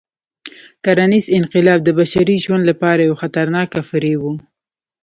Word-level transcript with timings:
کرنيز 0.83 1.25
انقلاب 1.37 1.79
د 1.83 1.89
بشري 1.99 2.35
ژوند 2.45 2.63
لپاره 2.71 3.01
یو 3.07 3.15
خطرناک 3.21 3.69
فریب 3.89 4.19
و. 4.23 4.27